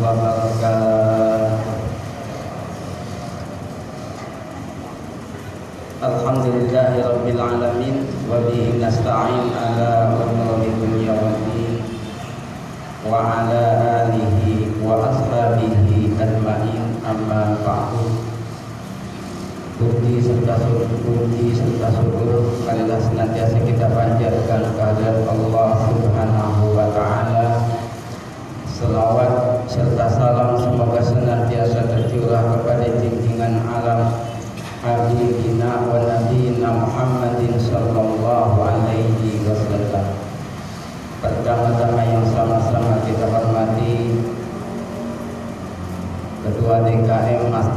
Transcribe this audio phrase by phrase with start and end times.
[0.00, 1.80] wabarakatuh
[6.00, 10.09] Alhamdulillahi Rabbil Alamin Wabihi Nasta'in Alam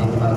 [0.03, 0.32] দেখতে পাবেন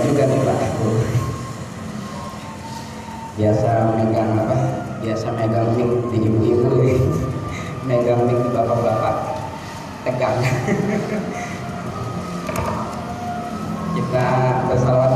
[0.00, 0.56] juga nih Pak.
[0.56, 0.88] Aku
[3.36, 4.58] biasa megang apa?
[5.02, 6.70] Biasa megang mic di ibu-ibu
[7.84, 9.16] megang mic bapak-bapak.
[10.02, 10.36] Tegang.
[13.92, 14.26] Kita
[14.72, 15.11] bersalawat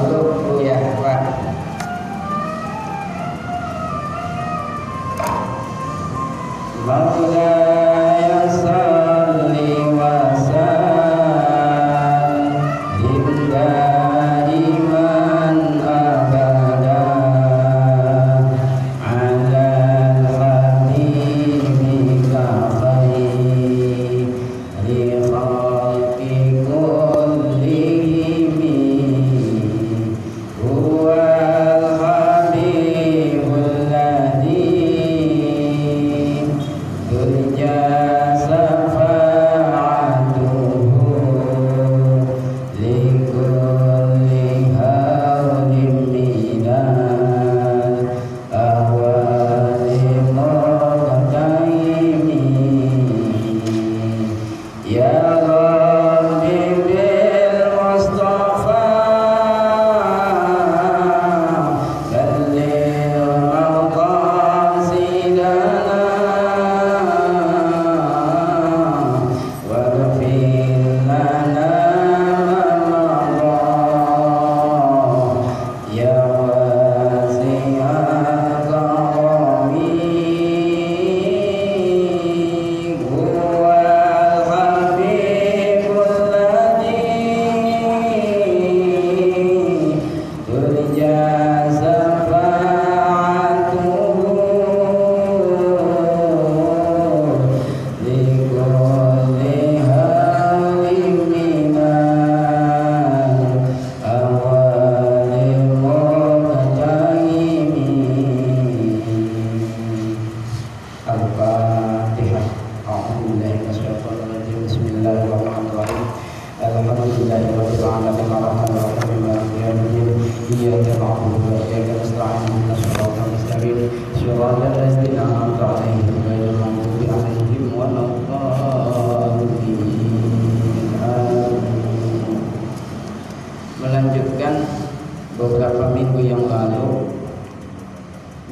[135.36, 137.12] beberapa minggu yang lalu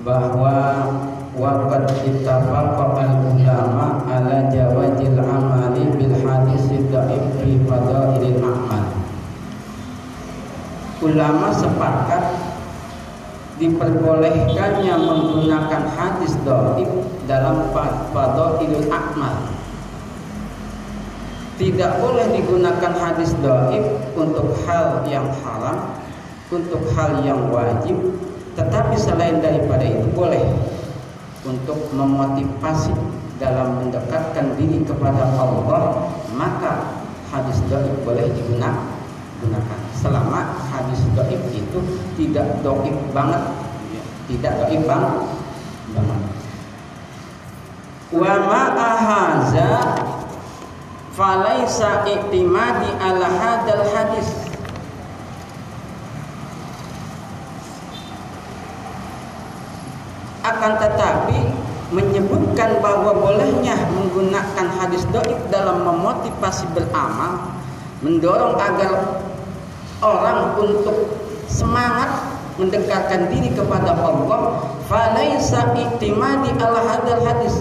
[0.04, 0.56] bahwa
[1.32, 8.84] waqad kita al-ulama ala jawazil amali bil hadis dhaif fi fadailil a'mal.
[11.00, 12.24] Ulama sepakat
[13.56, 16.90] diperbolehkannya menggunakan hadis dhaif
[17.24, 17.72] dalam
[18.12, 19.36] fadailul a'mal.
[21.54, 26.03] Tidak boleh digunakan hadis dhaif untuk hal yang haram
[26.52, 27.96] untuk hal yang wajib
[28.54, 30.42] tetapi selain daripada itu boleh
[31.44, 32.94] untuk memotivasi
[33.36, 37.02] dalam mendekatkan diri kepada Allah maka
[37.32, 38.94] hadis doib boleh digunakan
[39.44, 39.80] gunakan.
[39.98, 40.40] Selama
[40.72, 41.78] hadis doib itu
[42.16, 43.42] tidak doib banget.
[44.30, 45.14] Tidak doib banget.
[48.14, 49.72] Wa ma'ahaza
[51.18, 54.43] falaisa iktimadi ala hadal hadis
[60.44, 61.40] akan tetapi
[61.88, 67.56] menyebutkan bahwa bolehnya menggunakan hadis doib dalam memotivasi beramal
[68.04, 69.24] mendorong agar
[70.04, 71.16] orang untuk
[71.48, 77.56] semangat mendekatkan diri kepada Allah falaisa iktimadi ala hadal hadis.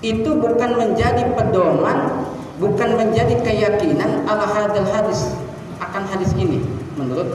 [0.00, 2.24] Itu bukan menjadi pedoman
[2.56, 5.36] bukan menjadi keyakinan ala hadal hadis.
[5.76, 6.64] Akan hadis ini
[6.96, 7.28] menurut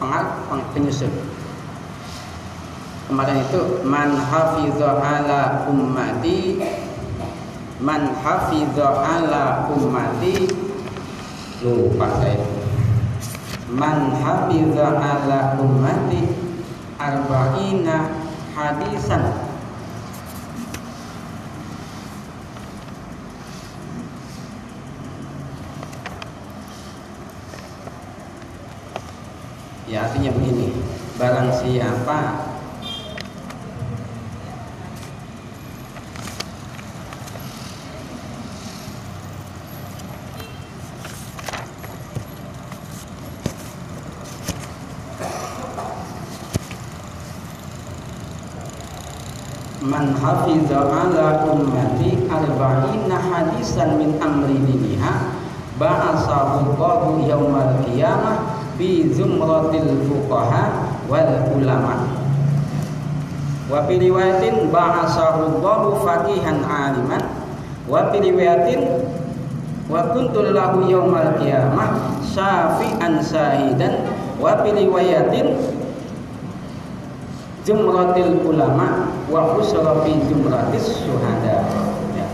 [0.00, 0.32] pengal
[0.72, 1.31] penyusun
[3.08, 6.62] kemarin itu man hafidha ala ummati.
[7.82, 10.46] Man hafidha ala ummati.
[11.62, 12.42] Lupa saya.
[13.72, 16.22] Man hafidha ala ummati
[17.00, 17.96] arba'ina
[18.54, 19.50] hadisan.
[29.90, 30.72] Ya artinya begini.
[31.20, 32.51] Barang siapa
[49.92, 55.36] man hafiza ala ummati arba'ina hadisan min amri diniha
[55.76, 62.08] ba'asahu Allahu yaumal qiyamah fi zumratil fuqaha wal ulama.
[63.68, 67.20] Wa fi riwayatin ba'asahu Allahu faqihan aliman.
[67.84, 68.80] Wa fi riwayatin
[69.92, 74.08] wa kuntu lahu yaumal qiyamah syafi'an sahidan
[74.40, 75.52] wa fi riwayatin
[78.42, 79.56] ulama wa
[80.04, 80.12] fi
[80.76, 81.64] syuhada
[82.12, 82.26] ya.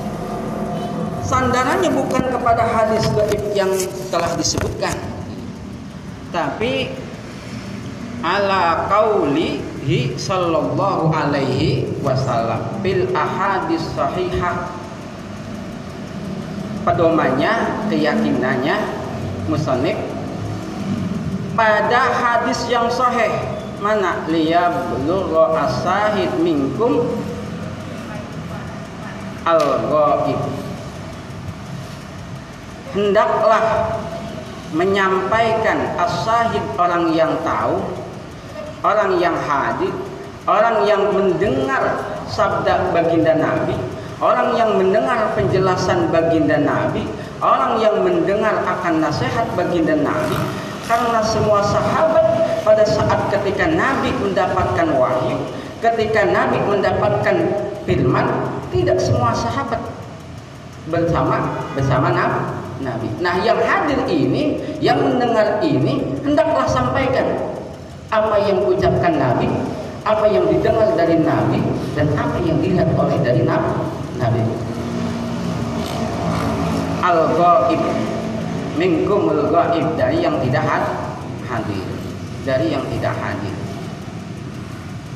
[1.22, 3.70] sandarannya bukan kepada hadis gaib yang
[4.10, 4.98] telah disebutkan
[6.34, 6.90] tapi
[8.18, 14.74] ala qaulihi sallallahu alaihi wasallam bil ahadis sahihah
[16.82, 18.76] pedomannya keyakinannya
[19.46, 19.94] musonib
[21.54, 27.06] pada hadis yang sahih mana liyablu asahid minkum
[29.46, 30.40] al ghaib
[32.92, 33.64] hendaklah
[34.74, 37.78] menyampaikan asahid orang yang tahu
[38.84, 39.94] orang yang hadir
[40.44, 43.78] orang yang mendengar sabda baginda Nabi
[44.18, 47.06] orang yang mendengar penjelasan baginda Nabi
[47.38, 50.38] orang yang mendengar akan nasihat baginda Nabi.
[50.88, 55.36] Karena semua sahabat pada saat ketika Nabi mendapatkan wahyu,
[55.82, 57.36] ketika Nabi mendapatkan
[57.86, 58.26] firman,
[58.74, 59.80] tidak semua sahabat
[60.88, 62.08] bersama bersama
[62.78, 63.08] Nabi.
[63.18, 67.26] Nah, yang hadir ini, yang mendengar ini, hendaklah sampaikan
[68.08, 69.48] apa yang ucapkan Nabi,
[70.06, 71.60] apa yang didengar dari Nabi,
[71.98, 74.42] dan apa yang dilihat oleh dari Nabi.
[76.98, 77.82] Al-ghaib
[78.76, 80.66] minkumul ghaib dari yang tidak
[81.48, 81.87] hadir
[82.48, 83.52] dari yang tidak hadir.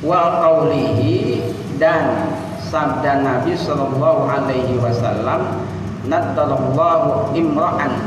[0.05, 1.41] Wa qawlihi
[1.81, 2.29] dan
[2.61, 5.65] sabda Nabi sallallahu alaihi wasallam
[6.05, 7.97] nadallahu imra'an.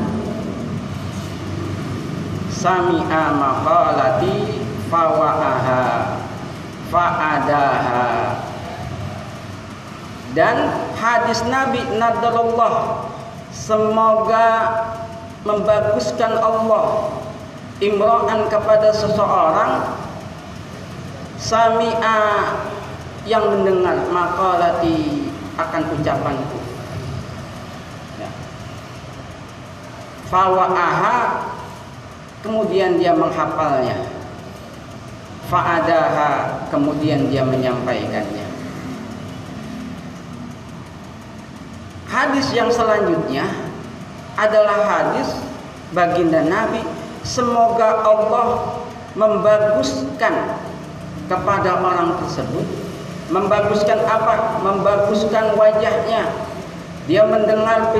[2.55, 6.23] Sami'a maqalati fawa'aha
[6.95, 8.07] fa'adaha.
[10.39, 10.57] Dan
[10.95, 13.03] hadis Nabi nadallah
[13.51, 14.49] semoga
[15.43, 17.17] membaguskan Allah
[17.83, 19.97] imro'an kepada seseorang
[21.37, 22.57] sami'a
[23.29, 25.29] yang mendengar makalati
[25.61, 26.61] akan ucapanku
[28.17, 28.31] ya.
[30.31, 31.17] fawa'aha
[32.47, 34.15] kemudian dia menghafalnya.
[35.51, 38.47] Fa'adaha kemudian dia menyampaikannya.
[42.07, 43.47] Hadis yang selanjutnya
[44.39, 45.39] adalah hadis
[45.91, 46.83] baginda Nabi
[47.27, 48.79] Semoga Allah
[49.19, 50.63] membaguskan
[51.27, 52.63] kepada orang tersebut.
[53.35, 54.63] Membaguskan apa?
[54.63, 56.31] Membaguskan wajahnya.
[57.11, 57.91] Dia mendengar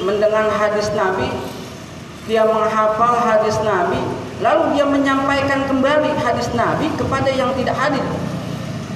[0.00, 1.28] mendengar hadis Nabi.
[2.24, 4.00] Dia menghafal hadis Nabi.
[4.40, 8.04] Lalu dia menyampaikan kembali hadis Nabi kepada yang tidak hadir.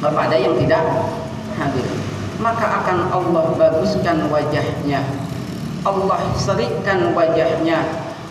[0.00, 0.80] Kepada yang tidak
[1.60, 1.84] hadir.
[2.40, 5.04] Maka akan Allah baguskan wajahnya.
[5.84, 7.84] Allah serikan wajahnya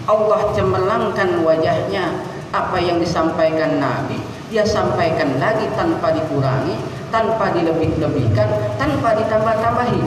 [0.10, 2.32] Allah cemerlangkan wajahnya.
[2.54, 4.22] Apa yang disampaikan Nabi
[4.54, 6.78] dia sampaikan lagi tanpa dikurangi
[7.10, 10.02] tanpa dilebih-lebihkan tanpa ditambah-tambahi.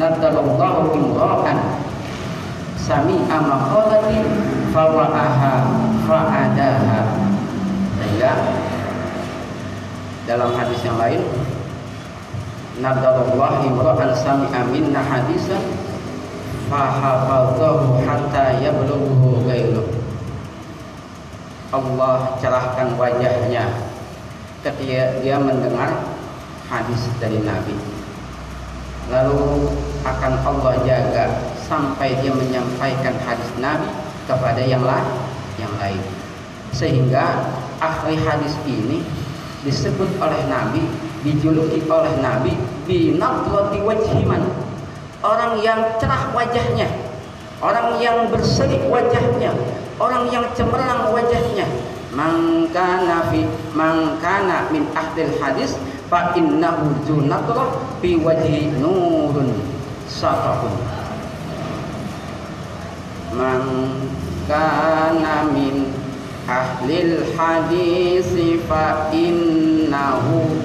[0.00, 1.84] Nadalallahu imra'an
[2.80, 4.16] sami'a maqalati
[4.72, 5.54] fawa'aha
[6.08, 7.00] fa'adaha.
[8.00, 8.32] Sehingga
[10.24, 11.20] dalam hadis yang lain
[12.80, 15.60] Nadarullah imra'an sami'a minna hadisan
[16.70, 19.88] fahafadhahu hatta yablughu ghairuh
[21.74, 23.66] Allah cerahkan wajahnya
[24.62, 26.06] ketika dia mendengar
[26.70, 27.74] hadis dari Nabi.
[29.10, 29.68] Lalu
[30.06, 31.24] akan Allah jaga
[31.66, 33.90] sampai dia menyampaikan hadis Nabi
[34.24, 35.10] kepada yang lain
[35.58, 36.00] yang lain.
[36.70, 39.02] Sehingga ahli hadis ini
[39.66, 40.82] disebut oleh Nabi
[41.26, 42.54] dijuluki oleh Nabi
[42.86, 44.42] binadrati wajhiman
[45.24, 46.86] orang yang cerah wajahnya.
[47.64, 49.56] Orang yang berseri wajahnya.
[49.96, 51.64] Orang yang cemerlang wajahnya.
[52.12, 53.42] Mangkana fi
[53.74, 59.50] mangkana min ahdil hadis fa innahu junatrah fi wajhi nurun.
[60.04, 60.94] Satahun
[63.34, 64.54] mangkana
[65.50, 65.90] min
[66.46, 68.30] ahlil hadis
[68.70, 70.62] fa innahu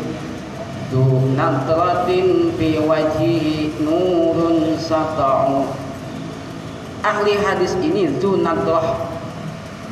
[0.90, 5.70] Nadratin fi wajhi nurun sata'u
[7.06, 8.98] Ahli hadis ini nadrah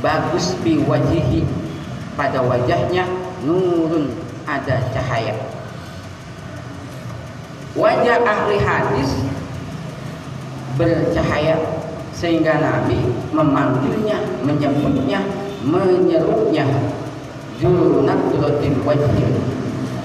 [0.01, 1.45] Bagus fi wajhihi.
[2.17, 3.05] Pada wajahnya
[3.45, 4.09] Nurun
[4.49, 5.37] ada cahaya.
[7.77, 9.21] Wajah ahli hadis
[10.81, 11.61] Bercahaya
[12.09, 12.97] Sehingga Nabi
[13.37, 15.21] memanggilnya Menyebutnya
[15.61, 16.65] Menyerupnya.
[17.61, 19.57] Du nadratin wajhihi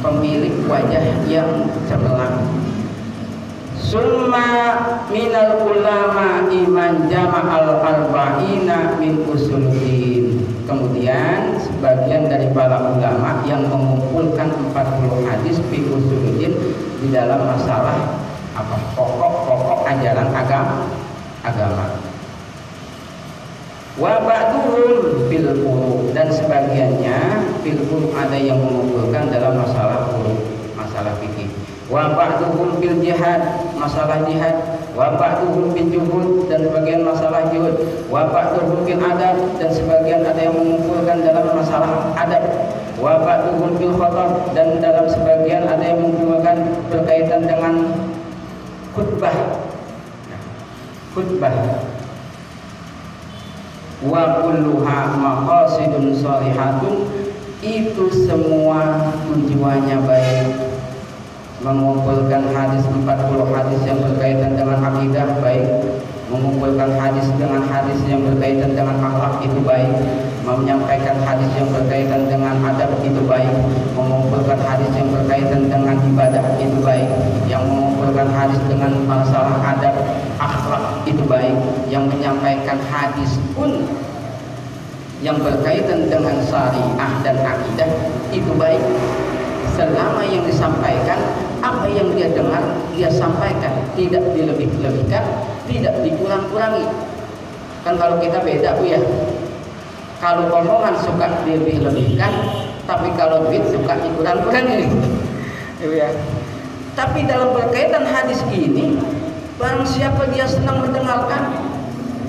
[0.02, 2.42] pemilik wajah yang cemerlang
[3.78, 4.50] Summa
[5.12, 15.26] minal ulama iman jama'al arba'ina min usuluddin Kemudian sebagian dari para ulama yang mengumpulkan 40
[15.26, 16.54] hadis fi usuluddin
[17.02, 18.22] di dalam masalah
[18.54, 20.86] apa pokok-pokok ajaran agama
[21.42, 21.98] agama.
[23.98, 24.22] Wa
[25.28, 25.50] fil
[26.14, 27.18] dan sebagiannya
[27.62, 27.78] fil
[28.12, 30.10] ada yang mengumpulkan dalam masalah
[30.74, 31.48] masalah fikih.
[31.92, 32.12] Wa
[32.80, 33.40] fil jihad
[33.78, 34.82] masalah jihad.
[34.92, 35.16] Wa
[35.72, 37.76] fil juhud dan sebagian masalah juhud.
[38.10, 42.44] Wa ba'duhum fil adab dan sebagian ada yang mengumpulkan dalam masalah adab.
[43.00, 46.56] Wa ba'duhum fil khatab dan dalam sebagian ada yang mengumpulkan
[46.92, 47.74] berkaitan dengan
[48.92, 49.36] khutbah.
[51.16, 51.54] Khutbah.
[54.02, 57.22] Wa kulluha maqasidun salihatun
[57.62, 60.46] itu semua tujuannya baik.
[61.62, 63.06] Mengumpulkan hadis 40
[63.54, 65.66] hadis yang berkaitan dengan akidah baik.
[66.26, 69.94] Mengumpulkan hadis dengan hadis yang berkaitan dengan akhlak itu baik.
[70.42, 73.54] Menyampaikan hadis yang berkaitan dengan adab itu baik.
[73.94, 77.08] Mengumpulkan hadis yang berkaitan dengan ibadah itu baik.
[77.46, 79.94] Yang mengumpulkan hadis dengan masalah adab
[80.42, 81.54] akhlak itu baik.
[81.86, 83.86] Yang menyampaikan hadis pun
[85.22, 87.90] yang berkaitan dengan syariah dan akidah
[88.34, 88.82] itu baik.
[89.72, 91.16] Selama yang disampaikan
[91.64, 92.60] apa yang dia dengar
[92.92, 93.86] dia sampaikan.
[93.96, 95.24] Tidak dilebih-lebihkan
[95.70, 96.84] tidak dikurang-kurangi.
[97.86, 99.00] Kan kalau kita beda bu ya.
[100.18, 102.32] Kalau omongan suka dilebih-lebihkan
[102.84, 104.90] tapi kalau duit suka dikurang-kurangi.
[105.82, 106.14] Ya
[106.94, 109.02] tapi dalam berkaitan hadis ini
[109.62, 111.54] Barang siapa dia senang mendengarkan,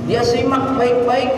[0.06, 1.32] dia simak baik-baik,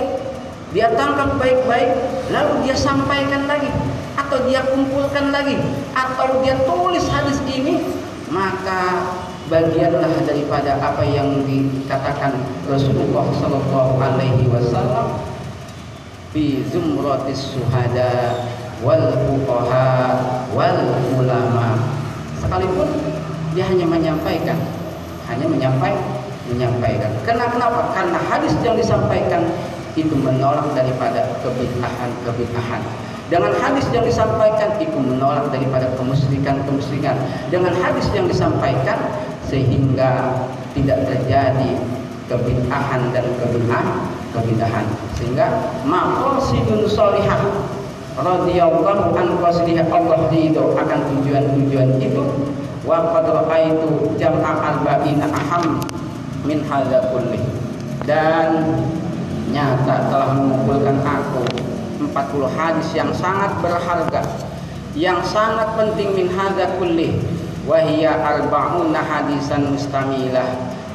[0.75, 1.87] dia tangkap baik-baik,
[2.35, 3.71] lalu dia sampaikan lagi,
[4.19, 5.55] atau dia kumpulkan lagi,
[5.95, 7.79] atau dia tulis hadis ini,
[8.27, 9.07] maka
[9.47, 12.35] bagianlah daripada apa yang dikatakan
[12.67, 15.15] Rasulullah Sallallahu Alaihi Wasallam
[16.35, 18.51] fi zumratis suhada
[18.83, 19.87] wal fuqaha
[20.51, 20.81] wal
[21.15, 21.79] ulama
[22.41, 22.89] sekalipun
[23.55, 24.59] dia hanya menyampaikan
[25.29, 27.09] hanya menyampaikan menyampaikan.
[27.25, 27.89] Karena kenapa?
[27.93, 29.49] Karena hadis yang disampaikan
[29.95, 32.83] itu menolak daripada kebid'ahan-kebid'ahan.
[33.25, 37.17] Dengan hadis yang disampaikan itu menolak daripada kemusyrikan-kemusyrikan.
[37.49, 38.99] Dengan hadis yang disampaikan
[39.49, 40.43] sehingga
[40.75, 41.71] tidak terjadi
[42.27, 43.87] kebid'ahan dan kebid'ahan
[44.33, 44.85] kebid'ahan
[45.15, 45.47] sehingga
[45.87, 47.39] maqasidun sholihah
[48.19, 52.23] radhiyallahu an qasdiha Allah ridho akan tujuan-tujuan itu
[52.83, 55.79] wa qad raaitu jam'a arba'ina aham
[56.43, 57.41] min hadza kulli
[58.03, 58.75] dan
[59.51, 61.45] nyata telah mengumpulkan aku.
[62.05, 62.11] 40
[62.59, 64.23] hadis yang sangat berharga
[64.95, 67.19] yang sangat penting min hadza kulli
[67.67, 70.47] wa hiya arba'una hadisan mustamilah.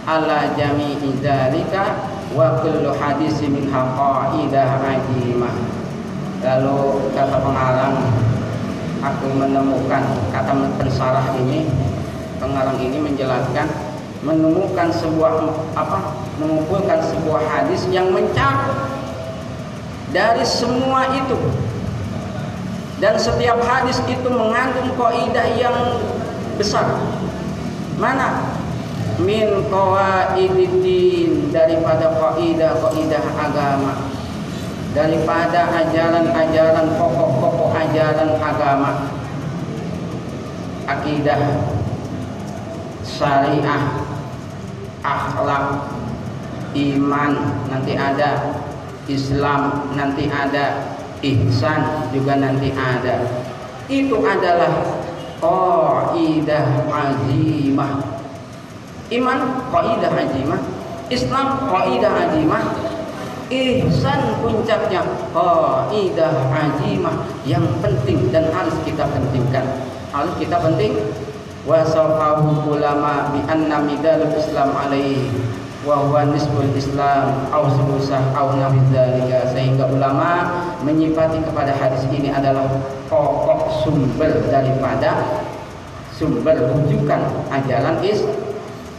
[0.09, 5.55] Ala jami'i dzalika wa kullu hadis min haqaidah ajimah
[6.41, 7.97] lalu kata pengarang
[9.03, 10.03] aku menemukan
[10.33, 11.67] kata pensarah ini
[12.39, 13.69] pengarang ini menjelaskan
[14.23, 18.89] menemukan sebuah apa mengumpulkan sebuah hadis yang mencakup
[20.11, 21.37] dari semua itu.
[23.01, 25.77] Dan setiap hadis itu mengandung kaidah yang
[26.61, 27.01] besar.
[27.97, 28.57] Mana?
[29.21, 33.93] Min qawaidid daripada kaidah kaidah agama.
[34.91, 39.07] Daripada ajaran-ajaran pokok-pokok ajaran agama.
[40.91, 41.39] Akidah
[43.07, 44.03] syariah
[45.01, 45.65] akhlak
[46.75, 47.33] iman
[47.67, 48.55] nanti ada
[49.11, 53.27] Islam nanti ada ihsan juga nanti ada.
[53.91, 54.87] Itu adalah
[55.43, 57.93] qaidah azimah.
[59.11, 60.61] Iman qaidah azimah.
[61.11, 62.65] Islam qaidah azimah.
[63.51, 65.03] Ihsan puncaknya
[65.35, 69.67] kaidah ajimah yang penting dan harus kita pentingkan.
[70.15, 70.95] Harus kita penting.
[71.67, 75.29] Wasafahu ulama bi anna midal islam alaihi
[75.81, 78.53] wa huwa nisbul islam au subusah au
[78.93, 82.69] dzalika sehingga ulama menyifati kepada hadis ini adalah
[83.09, 85.25] pokok sumber daripada
[86.13, 88.21] sumber rujukan ajaran is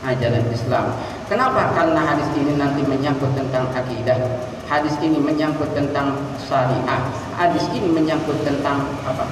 [0.02, 0.98] ajaran Islam
[1.32, 1.72] Kenapa?
[1.72, 4.20] Karena hadis ini nanti menyangkut tentang akidah.
[4.68, 7.08] Hadis ini menyangkut tentang syariah.
[7.40, 9.32] Hadis ini menyangkut tentang apa?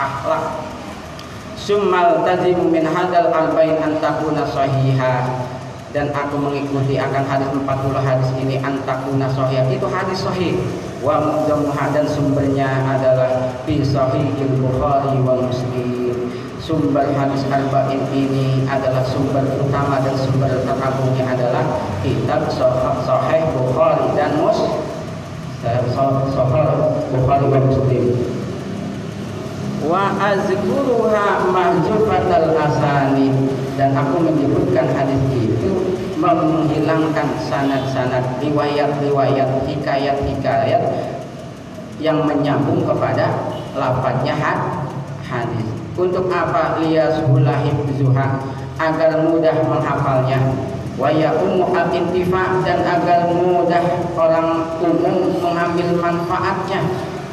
[0.00, 0.64] Akhlak.
[1.60, 5.28] Summal tazimu min hadal albain antakuna sahiha
[5.90, 7.66] dan aku mengikuti akan hadis 40
[7.98, 9.66] hadis ini antakuna sahih.
[9.66, 10.54] Itu hadis sahih.
[11.02, 16.30] Wa mudamuha dan sumbernya adalah fi sahihil bukhari wa muslim.
[16.60, 21.64] Sumber hadis arba'in ini adalah sumber utama dan sumber teragungnya adalah
[22.04, 24.60] kitab Sahih Bukhari dan Mus
[25.64, 26.70] Sahih
[27.10, 28.04] Bukhari dan Muslim.
[29.82, 33.32] Wa azkuruha mahjufatal asani.
[33.80, 35.59] Dan aku menyebutkan hadis itu
[36.20, 40.84] menghilangkan sanad-sanad riwayat-riwayat hikayat-hikayat
[42.00, 44.36] yang menyambung kepada lafadznya
[45.24, 45.68] hadis.
[45.96, 46.80] Untuk apa?
[46.80, 48.26] Liyasulah hifzuha
[48.80, 50.40] agar mudah menghafalnya.
[51.00, 53.84] Wa ya ummu al-intifa dan agar mudah
[54.16, 54.48] orang
[54.80, 56.80] umum mengambil manfaatnya.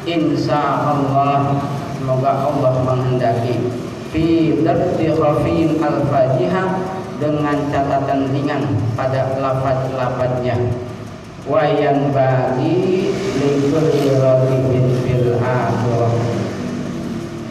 [0.08, 1.52] Insya Allah
[1.96, 3.60] semoga Allah menghendaki.
[4.08, 4.56] Fi
[4.96, 8.62] khafin al-fajihah dengan catatan ringan
[8.94, 10.56] pada lafaz-lafaznya.
[11.46, 13.10] Wa yang bagi
[14.18, 15.28] ragibin fil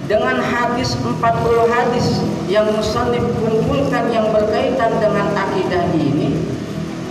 [0.08, 1.20] dengan hadis 40
[1.68, 6.32] hadis yang musannif kumpulkan yang berkaitan dengan akidah ini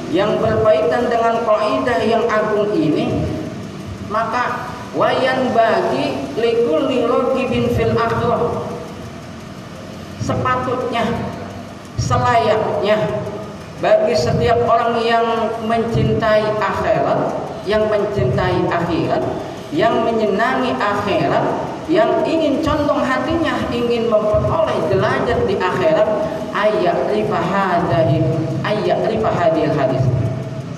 [0.08, 3.20] yang berkaitan dengan kaidah yang agung ini
[4.08, 7.04] maka wayan bagi likulli
[7.52, 8.64] bin fil akhirah
[10.24, 11.04] sepatutnya
[12.06, 12.96] selayaknya
[13.82, 15.26] bagi setiap orang yang
[15.66, 17.20] mencintai akhirat
[17.66, 19.22] yang mencintai akhirat
[19.74, 21.44] yang menyenangi akhirat
[21.90, 26.08] yang ingin condong hatinya ingin memperoleh derajat di akhirat
[26.54, 28.22] ayat rifahadahi
[28.62, 30.04] ayat rifahadil hadis.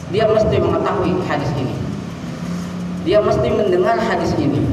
[0.09, 1.77] Dia mesti mengetahui hadis ini.
[3.05, 4.64] Dia mesti mendengar hadis ini.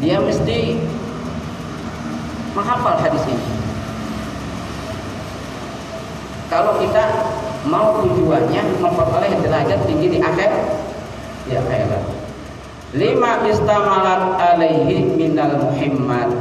[0.00, 0.76] Dia mesti
[2.52, 3.57] menghafal hadis ini
[6.48, 7.04] kalau kita
[7.68, 10.48] mau tujuannya memperoleh derajat tinggi di akhir
[11.44, 12.04] di akhirat.
[12.96, 16.32] Lima istamalat alaihi minal muhimmat.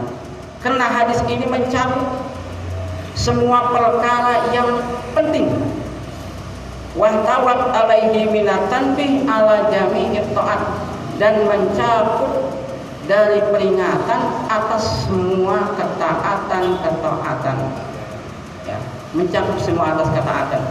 [0.64, 2.24] Karena hadis ini mencakup
[3.20, 4.80] semua perkara yang
[5.12, 5.52] penting.
[6.96, 10.88] Wahtawat alaihi minat tanbih ala jami'i ta'at.
[11.20, 12.56] Dan mencakup
[13.12, 17.87] dari peringatan atas semua ketaatan-ketaatan
[19.18, 20.62] mencakup semua atas ketaatan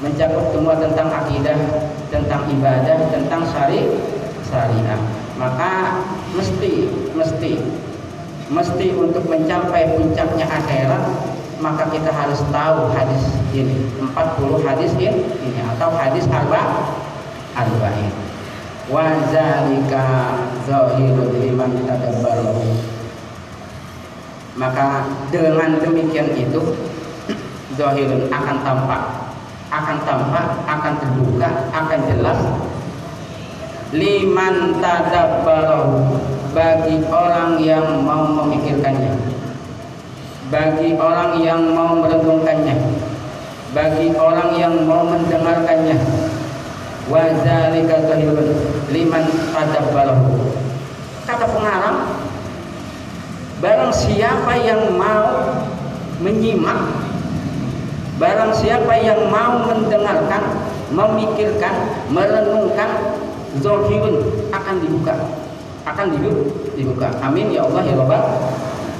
[0.00, 1.56] mencakup semua tentang akidah
[2.08, 3.84] tentang ibadah tentang syari
[4.48, 5.00] syariah.
[5.36, 6.00] Maka
[6.32, 7.52] mesti mesti
[8.50, 11.04] mesti untuk mencapai puncaknya akhirat
[11.60, 13.84] maka kita harus tahu hadis ini.
[14.00, 16.88] 40 hadis ini, atau hadis arba
[17.52, 18.12] arba'in.
[18.88, 20.04] Wa zalika
[20.64, 22.64] zahirul liman tadabbaru.
[24.56, 26.60] Maka dengan demikian itu
[27.80, 29.02] zahirun akan tampak
[29.72, 32.40] akan tampak akan terbuka akan jelas.
[33.96, 36.04] Liman tadabbaru
[36.52, 39.16] bagi orang yang mau memikirkannya.
[40.52, 42.76] Bagi orang yang mau merenungkannya.
[43.72, 45.96] Bagi orang yang mau mendengarkannya.
[47.08, 48.50] Wa zalika zahirun
[48.92, 50.60] liman tadabbarahu
[51.30, 51.98] kata pengarang
[53.62, 55.30] barang siapa yang mau
[56.18, 56.99] menyimak
[58.20, 60.44] barang siapa yang mau mendengarkan
[60.92, 61.74] memikirkan
[62.12, 63.16] merenungkan
[63.64, 64.20] zahirun
[64.52, 65.14] akan dibuka.
[65.88, 66.12] Akan
[66.76, 67.08] dibuka.
[67.24, 67.48] Amin.
[67.48, 68.22] Ya Allah ya Rabbal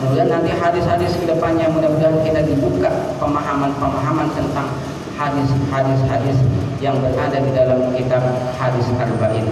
[0.00, 2.88] Kemudian nanti hadis-hadis ke depannya mudah-mudahan kita dibuka
[3.20, 4.72] pemahaman-pemahaman tentang
[5.20, 6.40] hadis-hadis-hadis
[6.80, 8.24] yang berada di dalam kitab
[8.56, 9.44] hadis arba'in.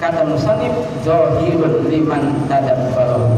[0.00, 0.72] Kata musannif
[1.04, 3.28] zahirun liman tadabbarahu.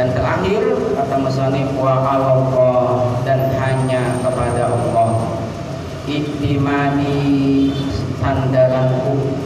[0.00, 0.64] Dan terakhir
[0.96, 2.40] kata musannif wa Allah
[3.20, 5.12] dan hanya kepada Allah.
[6.08, 7.68] Iktimani
[8.16, 9.36] sandaranku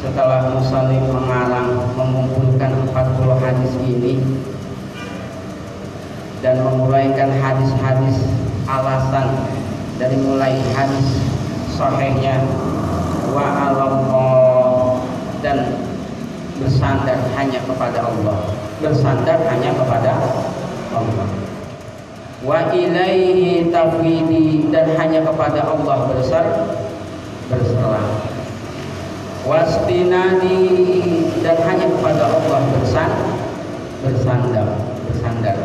[0.00, 4.24] setelah musannif mengarang mengumpulkan 40 hadis ini
[6.40, 8.16] dan menguraikan hadis-hadis
[8.64, 9.44] alasan
[10.00, 11.20] dari mulai hadis
[11.76, 12.48] sahihnya
[13.36, 13.92] wa Allah
[15.44, 15.84] dan
[16.56, 20.10] bersandar hanya kepada Allah bersandar hanya kepada
[20.96, 21.28] Allah.
[22.40, 26.44] Wa ilaihi tafwidi dan hanya kepada Allah bersar
[27.52, 28.08] berserah.
[29.44, 30.60] Wastinani
[31.40, 33.12] dan hanya kepada Allah bersan
[34.00, 34.68] bersandar
[35.08, 35.56] bersandar.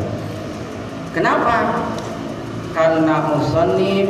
[1.15, 1.87] Kenapa?
[2.75, 4.07] Karena musannif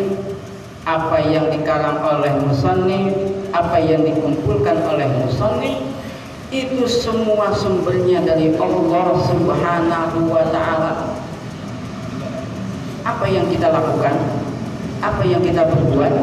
[0.85, 3.13] apa yang dikarang oleh musannif
[3.53, 5.94] apa yang dikumpulkan oleh musannif
[6.55, 11.19] itu semua sumbernya dari Allah Subhanahu wa taala.
[13.03, 14.15] Apa yang kita lakukan?
[15.03, 16.13] Apa yang kita berbuat?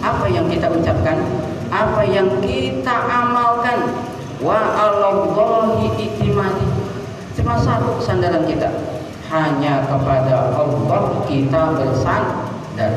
[0.00, 1.18] Apa yang kita ucapkan?
[1.74, 3.90] Apa yang kita amalkan?
[4.38, 6.66] Wa Allahi itimadi
[7.34, 8.70] cuma satu sandaran kita.
[9.32, 12.92] Hanya kepada Allah kita bersandar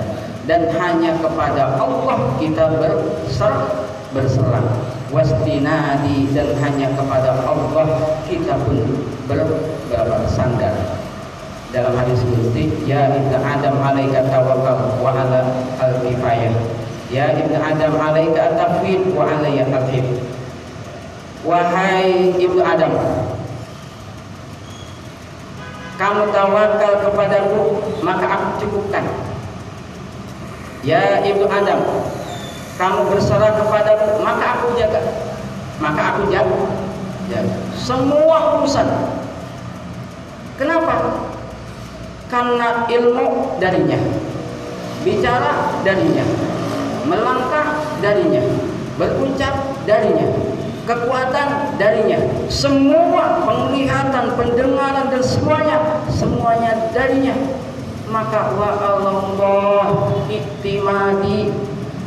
[0.46, 3.56] dan hanya kepada Allah kita berser
[4.14, 7.88] berserah wastinadi dan hanya kepada Allah
[8.26, 11.02] kita pun bersandar
[11.70, 15.42] dalam hadis qudsi ya ibnu adam alaika tawakkal wa ala
[15.82, 16.56] al kifayah
[17.14, 20.06] Ya Ibnu Adam alaika at-tafwid wa alayya al-hib.
[21.46, 22.98] Wahai Ibnu Adam,
[26.02, 27.62] kamu tawakal kepadaku,
[28.02, 29.06] maka aku cukupkan.
[30.82, 32.10] Ya Ibnu Adam,
[32.76, 35.02] kamu berserah kepadaku, maka aku jaga.
[35.80, 36.60] Maka aku jaga.
[37.32, 37.56] jaga.
[37.76, 38.88] Semua urusan.
[40.56, 41.28] Kenapa?
[42.32, 44.00] Karena ilmu darinya.
[45.06, 46.26] Bicara darinya
[47.06, 48.42] melangkah darinya,
[48.98, 50.28] berucap darinya,
[50.90, 55.78] kekuatan darinya, semua penglihatan, pendengaran dan semuanya,
[56.10, 57.36] semuanya darinya.
[58.06, 59.88] Maka wa Allah
[60.30, 61.50] iktimadi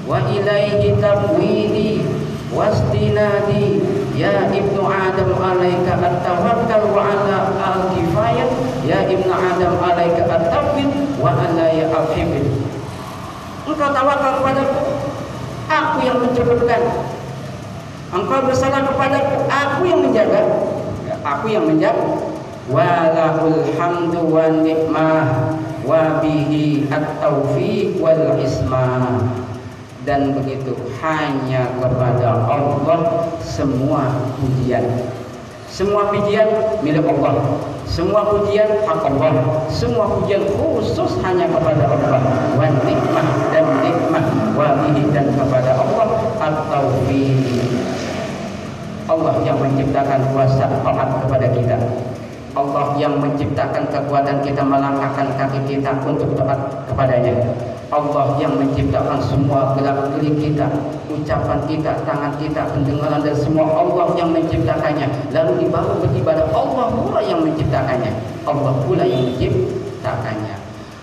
[0.08, 2.00] wa ilaihi tabwidi
[2.48, 3.84] wastinadi
[4.16, 8.48] ya ibnu adam alaika at-tawakkal wa ala al-kifayah
[8.88, 10.88] ya ibnu adam alaika at-tawbid
[11.20, 12.48] wa ala ya al-hibid
[13.68, 14.80] engkau tawakal kepadaku
[15.68, 16.82] aku yang mencukupkan
[18.08, 20.42] engkau bersalah kepadaku aku yang menjaga.
[21.04, 22.08] Ya, aku yang menjaga.
[22.68, 25.56] Walahul hamdu wa ni'mah
[25.88, 29.24] wa bihi at-taufiq wal ismah
[30.08, 30.72] dan begitu
[31.04, 34.08] hanya kepada Allah semua
[34.40, 34.80] pujian
[35.68, 36.48] semua pujian
[36.80, 39.64] milik Allah semua pujian hak Allah.
[39.72, 42.20] Semua pujian khusus hanya kepada Allah.
[42.54, 46.84] Wa nikmah dan nikmah wa dan kepada Allah atau
[49.08, 51.77] Allah yang menciptakan kuasa taat kepada kita.
[52.58, 56.58] Allah yang menciptakan kekuatan kita melangkahkan kaki kita untuk taat
[56.90, 57.54] kepadanya.
[57.94, 60.66] Allah yang menciptakan semua gerak gerik kita,
[61.06, 65.06] ucapan kita, tangan kita, pendengaran dan semua Allah yang menciptakannya.
[65.30, 68.12] Lalu dibawa beribadah Allah pula yang menciptakannya.
[68.42, 70.58] Allah pula yang menciptakannya.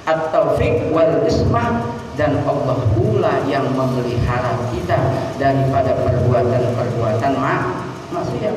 [0.05, 1.87] At-taufiq wal ismah
[2.19, 4.99] dan Allah pula yang memelihara kita
[5.39, 7.31] daripada perbuatan-perbuatan
[8.11, 8.55] maksiat.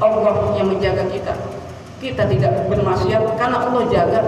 [0.00, 1.57] Allah yang menjaga kita.
[1.98, 4.22] Kita tidak bermaksiat karena Allah jaga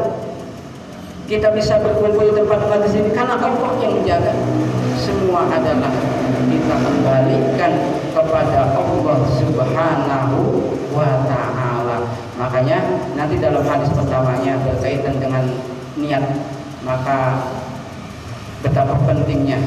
[1.31, 4.35] kita bisa berkumpul di tempat tempat sini karena Allah yang menjaga
[4.99, 5.95] semua adalah
[6.51, 7.73] kita kembalikan
[8.11, 10.39] kepada Allah Subhanahu
[10.91, 12.11] wa taala.
[12.35, 15.47] Makanya nanti dalam hadis pertamanya berkaitan dengan
[15.95, 16.25] niat
[16.83, 17.47] maka
[18.67, 19.63] betapa pentingnya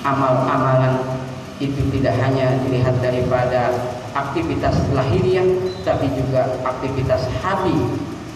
[0.00, 1.20] amal-amalan
[1.60, 3.68] itu tidak hanya dilihat daripada
[4.16, 5.44] aktivitas lahiriah
[5.84, 7.76] tapi juga aktivitas hati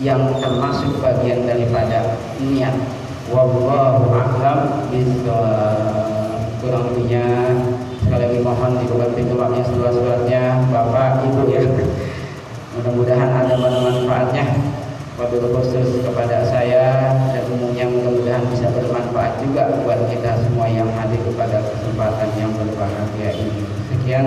[0.05, 2.77] yang termasuk bagian daripada niat.
[3.33, 4.91] Wallahu a'lam
[6.61, 7.25] kurang lebihnya
[8.05, 11.63] sekali lagi mohon dibuka pintu maafnya seluas-luasnya Bapak Ibu ya.
[12.77, 14.45] Mudah-mudahan ada manfaatnya.
[15.21, 21.21] Wabil khusus kepada saya dan umumnya mudah-mudahan bisa bermanfaat juga buat kita semua yang hadir
[21.37, 23.69] pada kesempatan yang berbahagia ini.
[23.93, 24.27] Sekian